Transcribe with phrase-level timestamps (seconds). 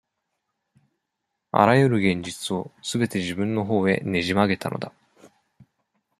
[1.51, 4.91] あらゆる現実を、すべて自分のほうへねじ曲げたのだ。